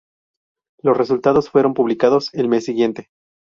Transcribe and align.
Los 0.81 0.97
resultados 0.97 1.51
fueron 1.51 1.75
publicados 1.75 2.33
el 2.33 2.49
mes 2.49 2.65
siguiente. 2.65 3.09